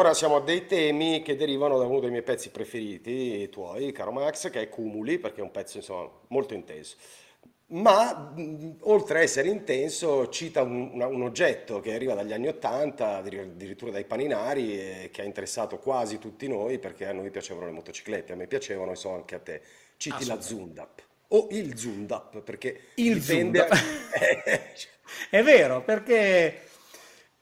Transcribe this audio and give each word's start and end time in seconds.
Ora 0.00 0.14
siamo 0.14 0.36
a 0.36 0.40
dei 0.40 0.64
temi 0.64 1.20
che 1.20 1.36
derivano 1.36 1.76
da 1.78 1.84
uno 1.84 2.00
dei 2.00 2.08
miei 2.08 2.22
pezzi 2.22 2.48
preferiti, 2.50 3.10
i 3.42 3.50
tuoi, 3.50 3.92
caro 3.92 4.12
Max, 4.12 4.48
che 4.48 4.62
è 4.62 4.68
Cumuli, 4.70 5.18
perché 5.18 5.40
è 5.40 5.42
un 5.42 5.50
pezzo 5.50 5.76
insomma 5.76 6.08
molto 6.28 6.54
intenso. 6.54 6.96
Ma 7.72 8.32
mh, 8.34 8.78
oltre 8.84 9.18
a 9.18 9.22
essere 9.22 9.48
intenso, 9.50 10.30
cita 10.30 10.62
un, 10.62 10.90
una- 10.94 11.06
un 11.06 11.20
oggetto 11.22 11.80
che 11.80 11.92
arriva 11.92 12.14
dagli 12.14 12.32
anni 12.32 12.48
Ottanta, 12.48 13.16
addirittura 13.18 13.90
dai 13.90 14.06
paninari, 14.06 14.72
e 14.78 15.10
che 15.12 15.20
ha 15.20 15.24
interessato 15.26 15.78
quasi 15.78 16.18
tutti 16.18 16.48
noi 16.48 16.78
perché 16.78 17.06
a 17.06 17.12
noi 17.12 17.30
piacevano 17.30 17.66
le 17.66 17.72
motociclette, 17.72 18.32
a 18.32 18.36
me 18.36 18.46
piacevano 18.46 18.92
e 18.92 18.96
so 18.96 19.10
anche 19.10 19.34
a 19.34 19.38
te. 19.40 19.60
Citi 19.98 20.24
la. 20.24 20.40
Zundap 20.40 21.02
o 21.32 21.46
il 21.50 21.76
Zundap 21.76 22.40
perché 22.40 22.80
Il 22.94 23.20
dipende. 23.20 23.68
È 25.28 25.42
vero, 25.42 25.82
perché 25.82 26.69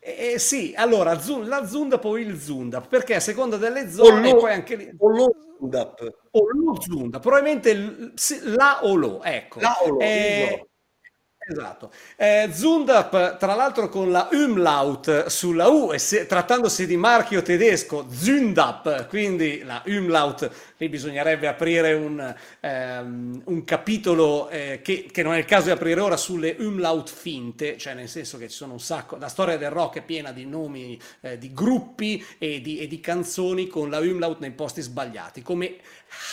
eh, 0.00 0.32
eh, 0.34 0.38
sì, 0.38 0.72
allora 0.76 1.12
la 1.44 1.66
Zunda 1.66 1.98
poi 1.98 2.22
il 2.22 2.38
Zunda, 2.40 2.80
perché 2.80 3.14
a 3.16 3.20
seconda 3.20 3.56
delle 3.56 3.82
O 3.82 3.90
zone 3.90 4.30
lo, 4.30 4.36
e 4.36 4.40
poi 4.40 4.52
anche 4.52 4.77
lì 4.77 4.95
o 4.98 5.09
lo 5.09 5.34
Zundap, 5.59 6.12
o 6.30 6.40
lo 6.52 6.80
Zunda, 6.80 7.18
probabilmente 7.18 7.70
il- 7.70 8.12
sì, 8.14 8.38
la 8.45 8.84
o 8.84 8.95
lo, 8.95 9.23
ecco. 9.23 9.60
la 9.60 9.76
o 9.82 9.90
lo, 9.90 9.98
Eh, 10.00 10.56
lo. 10.59 10.68
Esatto. 11.51 11.91
Eh, 12.16 12.51
Zundap, 12.52 13.38
tra 13.38 13.55
l'altro 13.55 13.88
con 13.88 14.11
la 14.11 14.29
umlaut 14.33 15.27
sulla 15.27 15.69
U, 15.69 15.93
e 15.93 15.98
se- 15.98 16.27
trattandosi 16.27 16.87
di 16.87 16.97
marchio 16.97 17.41
tedesco, 17.41 18.07
Zundap, 18.11 19.07
quindi 19.09 19.62
la 19.65 19.83
umlaut, 19.87 20.51
lì 20.77 20.88
bisognerebbe 20.91 21.47
aprire 21.47 21.95
un, 21.95 22.34
ehm, 22.61 23.43
un 23.47 23.65
capitolo 23.65 24.48
eh, 24.51 24.80
che, 24.83 25.09
che 25.11 25.23
non 25.23 25.33
è 25.33 25.38
il 25.38 25.47
caso 25.47 25.66
di 25.66 25.71
aprire 25.71 26.01
ora 26.01 26.19
sulle 26.19 26.57
umlaut 26.59 27.09
finte, 27.09 27.79
cioè 27.79 27.95
nel 27.95 28.09
senso 28.09 28.37
che 28.37 28.49
ci 28.49 28.57
sono 28.57 28.73
un 28.74 28.80
sacco, 28.80 29.16
la 29.16 29.29
storia 29.29 29.57
del 29.57 29.71
rock 29.71 29.99
è 29.99 30.02
piena 30.02 30.33
di 30.33 30.45
nomi 30.45 31.01
eh, 31.23 31.38
di 31.38 31.52
gruppi 31.55 32.23
e 32.38 32.60
di, 32.60 32.79
e 32.79 32.87
di 32.87 33.01
canzoni 33.01 33.69
con 33.69 33.88
la 33.88 33.99
umlaut 34.01 34.38
nei 34.41 34.52
posti 34.52 34.83
sbagliati, 34.83 35.41
come 35.41 35.77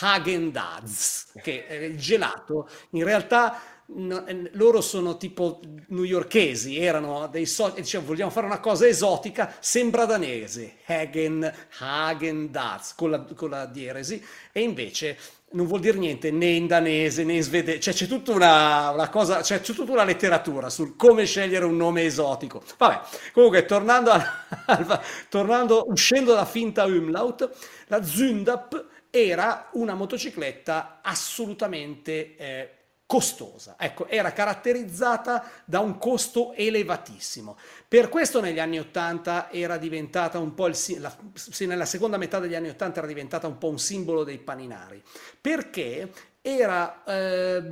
Häagen-Dazs, 0.01 1.33
che 1.41 1.67
è 1.67 1.73
il 1.75 1.97
gelato, 1.97 2.67
in 2.91 3.03
realtà 3.03 3.59
no- 3.87 4.23
loro 4.53 4.81
sono 4.81 5.17
tipo 5.17 5.59
newyorkesi, 5.87 6.79
erano 6.79 7.27
dei 7.27 7.45
soci, 7.45 7.81
dicevano 7.81 8.09
vogliamo 8.09 8.31
fare 8.31 8.45
una 8.47 8.59
cosa 8.59 8.87
esotica, 8.87 9.55
sembra 9.59 10.05
danese, 10.05 10.77
Hagen, 10.85 11.51
Häagen-Dazs 11.79 12.95
con 12.95 13.11
la, 13.11 13.19
con 13.35 13.49
la 13.49 13.65
dieresi, 13.65 14.23
e 14.51 14.61
invece 14.61 15.17
non 15.51 15.67
vuol 15.67 15.79
dire 15.79 15.97
niente 15.97 16.31
né 16.31 16.47
in 16.47 16.67
danese 16.67 17.23
né 17.23 17.33
in 17.35 17.43
svedese, 17.43 17.79
cioè 17.79 17.93
c'è 17.93 18.07
tutta 18.07 18.31
una, 18.33 18.89
una 18.89 19.09
cosa, 19.09 19.41
cioè 19.41 19.61
c'è 19.61 19.73
tutta 19.73 19.91
una 19.91 20.03
letteratura 20.03 20.69
sul 20.69 20.95
come 20.97 21.25
scegliere 21.25 21.63
un 21.63 21.77
nome 21.77 22.03
esotico. 22.03 22.61
Vabbè, 22.77 23.01
comunque 23.31 23.65
tornando, 23.65 24.11
al- 24.11 24.25
al- 24.65 25.01
tornando 25.29 25.85
uscendo 25.87 26.33
da 26.33 26.45
finta 26.45 26.83
umlaut, 26.85 27.49
la 27.87 28.03
Zundap 28.03 28.85
era 29.09 29.69
una 29.73 29.93
motocicletta 29.93 30.99
assolutamente 31.01 32.35
eh, 32.35 32.69
costosa. 33.05 33.75
Ecco, 33.77 34.07
era 34.07 34.33
caratterizzata 34.33 35.49
da 35.65 35.79
un 35.79 35.97
costo 35.97 36.53
elevatissimo. 36.53 37.57
Per 37.87 38.09
questo 38.09 38.41
negli 38.41 38.59
anni 38.59 38.79
80 38.79 39.51
era 39.51 39.77
diventata 39.77 40.39
un 40.39 40.53
po' 40.53 40.67
il 40.67 40.75
la- 40.99 41.15
nella 41.59 41.85
seconda 41.85 42.17
metà 42.17 42.39
degli 42.39 42.55
anni 42.55 42.69
80 42.69 42.99
era 42.99 43.07
diventata 43.07 43.47
un 43.47 43.57
po' 43.57 43.69
un 43.69 43.79
simbolo 43.79 44.23
dei 44.23 44.39
paninari, 44.39 45.01
perché 45.39 46.11
era 46.47 47.03
eh, 47.05 47.63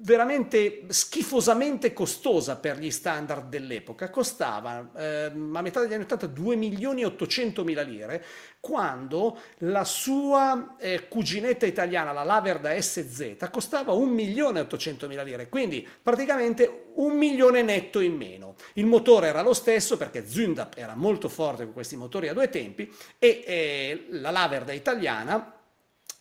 veramente 0.00 0.86
schifosamente 0.88 1.92
costosa 1.92 2.56
per 2.56 2.78
gli 2.78 2.90
standard 2.90 3.48
dell'epoca. 3.48 4.10
Costava 4.10 4.90
eh, 4.96 5.26
a 5.26 5.62
metà 5.62 5.78
degli 5.78 5.92
anni 5.92 6.02
80 6.02 6.26
2 6.26 6.56
milioni 6.56 7.02
e 7.02 7.06
800 7.06 7.62
mila 7.62 7.82
lire, 7.82 8.24
quando 8.58 9.38
la 9.58 9.84
sua 9.84 10.74
eh, 10.80 11.06
cuginetta 11.06 11.64
italiana, 11.64 12.10
la 12.10 12.24
Laverda 12.24 12.74
SZ, 12.76 13.36
costava 13.52 13.92
1 13.92 14.10
milione 14.10 14.58
e 14.58 14.62
800 14.62 15.06
mila 15.06 15.22
lire, 15.22 15.48
quindi 15.48 15.86
praticamente 16.02 16.86
un 16.94 17.16
milione 17.16 17.62
netto 17.62 18.00
in 18.00 18.16
meno. 18.16 18.56
Il 18.72 18.86
motore 18.86 19.28
era 19.28 19.42
lo 19.42 19.54
stesso 19.54 19.96
perché 19.96 20.26
Zundap 20.26 20.76
era 20.76 20.96
molto 20.96 21.28
forte 21.28 21.62
con 21.62 21.72
questi 21.72 21.94
motori 21.94 22.26
a 22.26 22.32
due 22.32 22.48
tempi 22.48 22.92
e 23.20 23.44
eh, 23.46 24.06
la 24.10 24.30
Laverda 24.30 24.72
italiana 24.72 25.55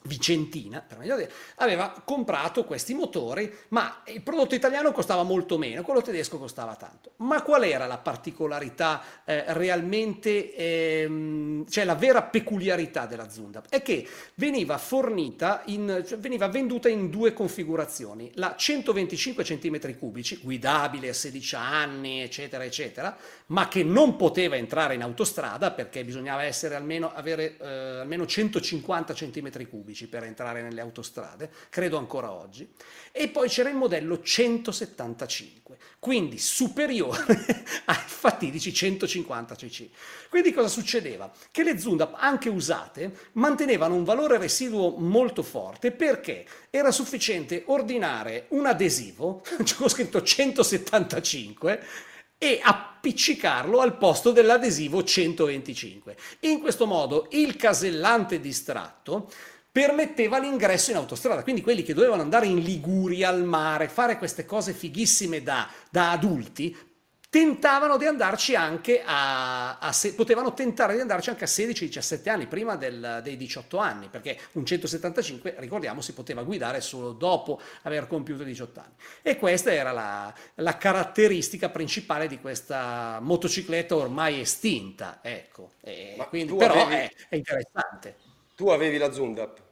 vicentina, 0.06 0.82
per 0.82 0.98
meglio 0.98 1.16
dire, 1.16 1.32
aveva 1.56 2.02
comprato 2.04 2.64
questi 2.64 2.94
motori, 2.94 3.52
ma 3.70 4.02
il 4.08 4.22
prodotto 4.22 4.56
italiano 4.56 4.92
costava 4.92 5.24
molto 5.24 5.58
meno, 5.58 5.82
quello 5.84 6.02
tedesco 6.02 6.38
costava 6.38 6.76
tanto. 6.76 7.12
Ma 7.18 7.42
qual 7.42 7.64
era 7.64 7.86
la 7.86 7.98
particolarità 7.98 9.02
eh, 9.26 9.44
realmente, 9.54 10.56
ehm, 10.56 11.68
cioè 11.68 11.86
la 11.86 11.96
vera 11.96 12.24
peculiarità 12.24 13.06
della 13.06 13.30
Zunda? 13.30 13.64
È 13.68 13.82
che 13.82 14.08
veniva 14.36 14.78
fornita, 14.78 15.64
in, 15.66 16.04
cioè 16.06 16.18
veniva 16.18 16.48
venduta 16.48 16.90
in 16.90 17.10
due 17.10 17.34
configurazioni, 17.34 18.32
la 18.36 18.56
125 18.56 19.44
cm3, 19.44 20.40
guidabile 20.42 21.10
a 21.10 21.14
16 21.14 21.56
anni, 21.56 22.22
eccetera, 22.22 22.64
eccetera, 22.64 23.16
ma 23.48 23.68
che 23.68 23.84
non 23.84 24.16
poteva 24.16 24.56
entrare 24.56 24.96
in 24.96 25.02
autostrada 25.02 25.72
perché 25.72 26.04
bisognava 26.04 26.44
essere 26.44 26.76
almeno, 26.76 27.12
avere 27.14 27.58
eh, 27.58 27.68
almeno 28.00 28.26
150 28.26 29.14
cm3 29.14 29.68
pubblici 29.96 30.08
per 30.08 30.24
entrare 30.24 30.62
nelle 30.62 30.82
autostrade, 30.82 31.50
credo 31.70 31.98
ancora 31.98 32.32
oggi, 32.32 32.70
e 33.12 33.30
poi 33.30 33.48
c'era 33.48 33.70
il 33.70 33.76
modello 33.76 34.22
175, 34.22 35.78
quindi 36.00 36.38
superiore 36.38 37.24
ai 37.86 37.96
fatidici 38.06 38.74
150 38.74 39.56
cc. 39.56 39.90
Quindi 40.30 40.52
cosa 40.52 40.68
succedeva? 40.68 41.32
Che 41.50 41.64
le 41.64 41.80
Zundap, 41.80 42.16
anche 42.18 42.50
usate, 42.50 43.30
mantenevano 43.34 43.96
un 43.96 44.04
valore 44.04 44.38
residuo 44.38 44.98
molto 44.98 45.42
forte 45.42 45.92
perché 45.92 46.46
era 46.70 46.92
sufficiente 46.92 47.64
ordinare 47.68 48.48
un 48.50 48.66
adesivo, 48.66 49.42
con 49.78 49.90
scritto 49.90 50.22
175, 50.22 52.14
e 52.38 52.60
appiccicarlo 52.62 53.80
al 53.80 53.98
posto 53.98 54.32
dell'adesivo 54.32 55.04
125. 55.04 56.16
In 56.42 56.60
questo 56.60 56.86
modo 56.86 57.28
il 57.32 57.56
casellante 57.56 58.40
distratto 58.40 59.30
permetteva 59.75 60.40
l'ingresso 60.40 60.91
in 60.91 60.96
autostrada, 60.96 61.44
quindi 61.44 61.62
quelli 61.62 61.84
che 61.84 61.94
dovevano 61.94 62.22
andare 62.22 62.46
in 62.46 62.59
Liguria 62.59 63.28
al 63.28 63.44
mare, 63.44 63.90
fare 63.90 64.18
queste 64.18 64.46
cose 64.46 64.72
fighissime 64.72 65.44
da, 65.44 65.68
da 65.91 66.12
adulti, 66.12 66.74
tentavano 67.30 67.97
di 67.97 68.06
andarci 68.06 68.56
anche 68.56 69.03
a, 69.06 69.78
a 69.78 69.91
se- 69.91 70.14
potevano 70.14 70.53
tentare 70.53 70.94
di 70.96 71.02
andarci 71.02 71.30
anche 71.30 71.44
a 71.44 71.47
16-17 71.47 72.30
anni, 72.30 72.47
prima 72.47 72.78
del- 72.78 73.19
dei 73.22 73.35
18 73.35 73.78
anni, 73.78 74.08
perché 74.08 74.40
un 74.53 74.66
175, 74.66 75.56
ricordiamo, 75.58 76.00
si 76.00 76.14
poteva 76.14 76.44
guidare 76.44 76.80
solo 76.80 77.12
dopo 77.12 77.59
aver 77.81 78.08
compiuto 78.08 78.44
i 78.44 78.46
18 78.46 78.80
anni. 78.80 78.94
E 79.22 79.38
questa 79.38 79.74
era 79.74 79.91
la, 79.91 80.34
la 80.56 80.78
caratteristica 80.78 81.68
principale 81.68 82.28
di 82.28 82.40
questa 82.40 83.19
motocicletta 83.22 83.97
ormai 83.97 84.40
estinta, 84.40 85.19
ecco. 85.22 85.74
E 85.81 86.25
quindi, 86.30 86.53
però 86.56 86.85
avevi, 86.85 87.02
è, 87.02 87.12
è 87.28 87.35
interessante. 87.35 88.16
tu 88.56 88.69
avevi 88.69 88.97
la 88.97 89.12
Zundap? 89.12 89.64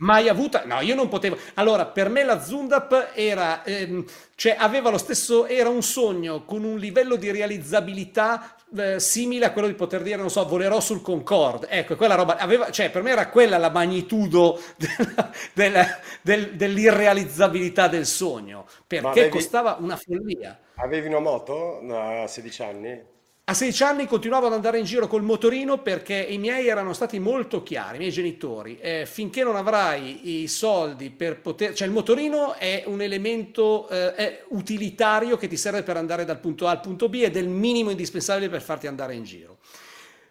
Mai 0.00 0.28
avuta? 0.28 0.64
No, 0.64 0.80
io 0.80 0.94
non 0.94 1.08
potevo. 1.08 1.36
Allora, 1.54 1.86
per 1.86 2.08
me 2.08 2.22
la 2.22 2.40
Zundap 2.40 3.10
era, 3.14 3.64
ehm, 3.64 4.04
cioè 4.36 4.54
aveva 4.56 4.90
lo 4.90 4.98
stesso, 4.98 5.46
era 5.46 5.68
un 5.68 5.82
sogno 5.82 6.44
con 6.44 6.62
un 6.62 6.78
livello 6.78 7.16
di 7.16 7.32
realizzabilità 7.32 8.54
eh, 8.76 9.00
simile 9.00 9.46
a 9.46 9.52
quello 9.52 9.66
di 9.66 9.74
poter 9.74 10.02
dire, 10.02 10.16
non 10.16 10.30
so, 10.30 10.46
volerò 10.46 10.78
sul 10.80 11.02
Concorde. 11.02 11.66
Ecco, 11.68 11.96
quella 11.96 12.14
roba, 12.14 12.36
aveva, 12.36 12.70
cioè 12.70 12.90
per 12.90 13.02
me 13.02 13.10
era 13.10 13.28
quella 13.28 13.58
la 13.58 13.70
magnitudo 13.70 14.60
della- 14.76 15.32
della- 15.52 15.98
del- 16.22 16.54
dell'irrealizzabilità 16.54 17.88
del 17.88 18.06
sogno, 18.06 18.66
perché 18.86 19.28
avevi, 19.28 19.28
costava 19.28 19.78
una 19.80 19.96
follia. 19.96 20.56
avevi 20.76 21.08
una 21.08 21.18
moto 21.20 21.80
a 21.94 22.26
16 22.26 22.62
anni? 22.62 23.04
A 23.48 23.54
16 23.54 23.82
anni 23.82 24.06
continuavo 24.06 24.48
ad 24.48 24.52
andare 24.52 24.78
in 24.78 24.84
giro 24.84 25.06
col 25.06 25.22
motorino 25.22 25.78
perché 25.78 26.14
i 26.16 26.36
miei 26.36 26.68
erano 26.68 26.92
stati 26.92 27.18
molto 27.18 27.62
chiari, 27.62 27.96
i 27.96 27.98
miei 27.98 28.10
genitori. 28.10 28.78
eh, 28.78 29.06
finché 29.06 29.42
non 29.42 29.56
avrai 29.56 30.42
i 30.42 30.48
soldi 30.48 31.08
per 31.08 31.40
poter... 31.40 31.72
Cioè 31.72 31.86
il 31.86 31.94
motorino 31.94 32.52
è 32.56 32.82
un 32.84 33.00
elemento 33.00 33.88
eh, 33.88 34.14
è 34.14 34.44
utilitario 34.48 35.38
che 35.38 35.48
ti 35.48 35.56
serve 35.56 35.82
per 35.82 35.96
andare 35.96 36.26
dal 36.26 36.40
punto 36.40 36.66
A 36.66 36.72
al 36.72 36.80
punto 36.80 37.08
B 37.08 37.22
ed 37.22 37.38
è 37.38 37.40
il 37.40 37.48
minimo 37.48 37.88
indispensabile 37.88 38.50
per 38.50 38.60
farti 38.60 38.86
andare 38.86 39.14
in 39.14 39.24
giro. 39.24 39.56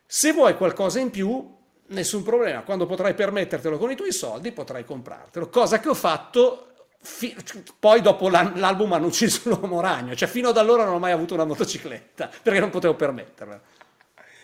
Se 0.06 0.32
vuoi 0.32 0.56
qualcosa 0.56 1.00
in 1.00 1.10
più, 1.10 1.56
nessun 1.88 2.22
problema. 2.22 2.62
Quando 2.62 2.86
potrai 2.86 3.16
permettertelo 3.16 3.80
con 3.80 3.90
i 3.90 3.96
tuoi 3.96 4.12
soldi, 4.12 4.52
potrai 4.52 4.86
comprartelo. 4.86 5.50
Cosa 5.50 5.80
che 5.80 5.90
ho 5.90 5.96
fatto 5.96 6.68
fi- 7.00 7.36
poi 7.80 8.02
dopo 8.02 8.30
l'album 8.30 8.94
hanno 8.94 9.08
ucciso 9.08 9.50
l'uomo 9.50 9.82
ragno. 9.82 10.16
Cioè 10.16 10.28
fino 10.28 10.50
ad 10.50 10.58
allora 10.58 10.84
non 10.84 10.96
ho 10.96 11.00
mai 11.00 11.12
avuto 11.12 11.34
una 11.34 11.46
motocicletta 11.46 12.30
perché 12.42 12.60
non 12.60 12.70
potevo 12.70 12.96
permetterla. 12.96 13.62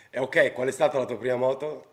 E 0.10 0.20
ok, 0.20 0.54
qual 0.54 0.68
è 0.68 0.72
stata 0.72 0.98
la 0.98 1.06
tua 1.06 1.18
prima 1.18 1.36
moto? 1.36 1.88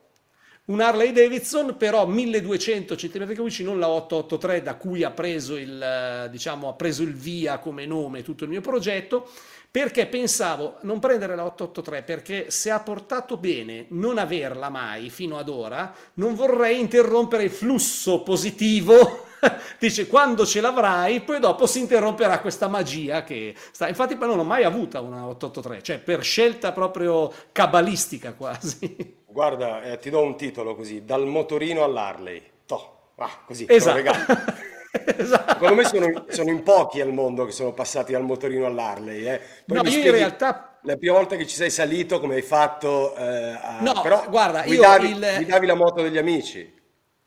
un 0.70 0.80
Harley 0.80 1.10
Davidson, 1.10 1.76
però 1.76 2.06
1200 2.06 2.94
cm3, 2.94 3.64
non 3.64 3.80
la 3.80 3.88
883 3.88 4.62
da 4.62 4.76
cui 4.76 5.02
ha 5.02 5.10
preso 5.10 5.56
il, 5.56 6.28
diciamo, 6.30 6.68
ha 6.68 6.74
preso 6.74 7.02
il 7.02 7.12
via 7.12 7.58
come 7.58 7.86
nome 7.86 8.22
tutto 8.22 8.44
il 8.44 8.50
mio 8.50 8.60
progetto, 8.60 9.28
perché 9.68 10.06
pensavo 10.06 10.76
non 10.82 11.00
prendere 11.00 11.34
la 11.34 11.44
883 11.44 12.02
perché 12.02 12.50
se 12.50 12.70
ha 12.70 12.80
portato 12.80 13.36
bene 13.36 13.86
non 13.90 14.18
averla 14.18 14.68
mai 14.68 15.10
fino 15.10 15.38
ad 15.38 15.48
ora, 15.48 15.92
non 16.14 16.34
vorrei 16.34 16.78
interrompere 16.78 17.44
il 17.44 17.50
flusso 17.50 18.22
positivo 18.22 19.26
dice 19.78 20.06
quando 20.06 20.44
ce 20.44 20.60
l'avrai, 20.60 21.20
poi 21.20 21.40
dopo 21.40 21.66
si 21.66 21.80
interromperà 21.80 22.40
questa 22.40 22.68
magia 22.68 23.22
che 23.22 23.54
sta. 23.72 23.88
Infatti, 23.88 24.16
poi 24.16 24.28
non 24.28 24.38
ho 24.38 24.44
mai 24.44 24.64
avuta 24.64 25.00
una 25.00 25.26
883, 25.26 25.82
cioè 25.82 25.98
per 25.98 26.22
scelta 26.22 26.72
proprio 26.72 27.32
cabalistica 27.52 28.34
quasi. 28.34 29.18
Guarda, 29.26 29.82
eh, 29.82 29.98
ti 29.98 30.10
do 30.10 30.22
un 30.22 30.36
titolo 30.36 30.74
così: 30.74 31.04
dal 31.04 31.26
motorino 31.26 31.84
all'Harley. 31.84 32.42
Toh, 32.66 33.12
ah, 33.16 33.42
così, 33.46 33.66
esatto. 33.68 33.98
esatto. 35.16 35.52
Secondo 35.52 35.74
me 35.74 35.84
sono, 35.84 36.24
sono, 36.28 36.50
in 36.50 36.62
pochi 36.62 37.00
al 37.00 37.12
mondo 37.12 37.44
che 37.44 37.52
sono 37.52 37.72
passati 37.72 38.12
dal 38.12 38.24
motorino 38.24 38.66
all'Harley. 38.66 39.24
Eh. 39.24 39.40
no, 39.66 39.82
io 39.82 39.98
in 39.98 40.10
realtà 40.10 40.78
la 40.82 40.96
prima 40.96 41.14
volta 41.14 41.36
che 41.36 41.46
ci 41.46 41.56
sei 41.56 41.70
salito, 41.70 42.20
come 42.20 42.36
hai 42.36 42.42
fatto? 42.42 43.14
Eh, 43.14 43.58
a... 43.62 43.78
No, 43.80 44.00
però 44.00 44.24
guarda, 44.28 44.62
guidavi, 44.62 45.08
io 45.08 45.16
il... 45.16 45.32
guidavi 45.36 45.66
la 45.66 45.74
moto 45.74 46.02
degli 46.02 46.18
amici. 46.18 46.78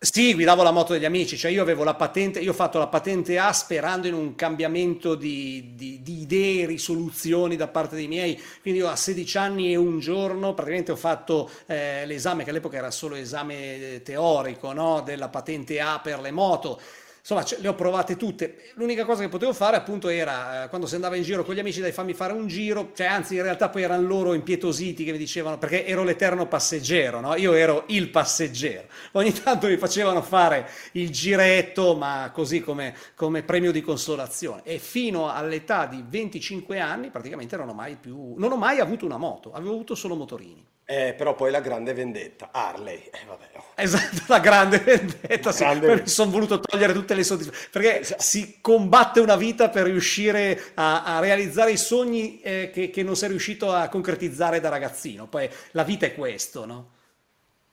Sì, 0.04 0.34
guidavo 0.34 0.64
la 0.64 0.72
moto 0.72 0.92
degli 0.92 1.06
amici, 1.06 1.38
cioè 1.38 1.50
io 1.50 1.62
avevo 1.62 1.86
la 1.86 1.94
patente, 1.94 2.42
io 2.42 2.52
ho 2.52 2.54
fatto 2.54 2.78
la 2.78 2.88
patente 2.88 3.38
A 3.40 3.54
sperando 3.54 4.06
in 4.06 4.14
un 4.14 4.36
cambiamento 4.36 5.16
di, 5.16 5.76
di, 5.76 6.02
di 6.02 6.20
idee, 6.20 6.66
risoluzioni 6.66 7.56
da 7.56 7.70
parte 7.70 7.96
dei 7.96 8.10
miei, 8.10 8.38
quindi 8.62 8.82
io 8.82 8.90
a 8.90 8.98
16 8.98 9.38
anni 9.38 9.72
e 9.72 9.78
un 9.78 10.00
giorno 10.00 10.54
praticamente 10.54 10.92
ho 10.92 10.98
fatto 10.98 11.50
eh, 11.68 12.06
l'esame, 12.06 12.44
che 12.44 12.50
all'epoca 12.50 12.76
era 12.76 12.92
solo 12.92 13.16
esame 13.16 14.02
teorico, 14.04 14.74
no? 14.74 15.02
della 15.06 15.30
patente 15.30 15.80
A 15.80 16.02
per 16.04 16.20
le 16.20 16.32
moto 16.32 16.82
insomma 17.24 17.46
le 17.58 17.68
ho 17.70 17.74
provate 17.74 18.18
tutte. 18.18 18.72
L'unica 18.74 19.06
cosa 19.06 19.22
che 19.22 19.30
potevo 19.30 19.54
fare 19.54 19.78
appunto 19.78 20.10
era 20.10 20.66
eh, 20.66 20.68
quando 20.68 20.88
si 20.88 20.96
andava 20.96 21.16
in 21.16 21.24
giro 21.24 21.46
con 21.46 21.56
gli 21.56 21.60
amici, 21.60 21.80
dai 21.80 21.94
fammi 21.94 22.14
fare 22.14 22.34
un 22.34 22.48
giro, 22.48 22.92
cioè 22.94 23.08
anzi 23.08 23.36
in 23.36 23.44
realtà 23.44 23.70
poi 23.70 23.84
erano 23.84 24.06
loro 24.06 24.34
impietositi 24.34 25.06
che 25.06 25.14
mi 25.14 25.18
dicevano 25.18 25.58
perché 25.58 25.86
ero 25.86 26.04
l'eterno 26.04 26.48
passeggero, 26.48 27.22
no? 27.22 27.36
Io 27.36 27.54
ero 27.54 27.86
il 27.88 28.10
passeggero. 28.10 28.88
Ogni 29.14 29.32
tanto 29.32 29.68
mi 29.68 29.78
facevano 29.78 30.22
fare 30.22 30.70
il 30.94 31.10
giretto, 31.12 31.96
ma 31.96 32.30
così 32.34 32.60
come, 32.60 32.94
come 33.16 33.42
premio 33.44 33.72
di 33.72 33.82
consolazione. 33.82 34.62
E 34.66 34.78
fino 34.78 35.32
all'età 35.32 35.86
di 35.86 36.04
25 36.06 36.80
anni 36.80 37.10
praticamente 37.10 37.56
non 37.56 37.70
ho 37.70 37.74
mai 37.74 37.96
più, 37.96 38.34
non 38.36 38.52
ho 38.52 38.58
mai 38.58 38.80
avuto 38.80 39.06
una 39.06 39.18
moto, 39.18 39.54
avevo 39.54 39.72
avuto 39.72 39.96
solo 39.96 40.16
motorini. 40.16 40.73
Eh, 40.86 41.14
però 41.18 41.34
poi 41.34 41.50
la 41.50 41.62
grande 41.62 41.94
vendetta, 41.94 42.50
Harley. 42.52 43.10
Eh, 43.12 43.26
vabbè, 43.26 43.50
oh. 43.56 43.64
Esatto, 43.76 44.22
la 44.28 44.40
grande 44.40 44.80
vendetta. 44.80 45.50
La 45.52 45.56
grande... 45.56 46.02
Mi 46.02 46.08
sono 46.08 46.32
voluto 46.32 46.60
togliere 46.60 46.92
tutte 46.92 47.14
le 47.14 47.24
soddisfazioni. 47.24 47.70
Perché 47.72 48.00
esatto. 48.02 48.22
si 48.22 48.58
combatte 48.60 49.20
una 49.22 49.38
vita 49.38 49.70
per 49.70 49.86
riuscire 49.86 50.72
a, 50.74 51.04
a 51.04 51.20
realizzare 51.20 51.72
i 51.72 51.78
sogni 51.78 52.42
eh, 52.42 52.70
che, 52.74 52.90
che, 52.90 53.02
non 53.02 53.16
sei 53.16 53.30
riuscito 53.30 53.72
a 53.72 53.88
concretizzare 53.88 54.60
da 54.60 54.70
ragazzino. 54.70 55.28
Poi 55.28 55.50
la 55.72 55.84
vita 55.84 56.06
è 56.06 56.14
questo, 56.14 56.66
no? 56.66 56.92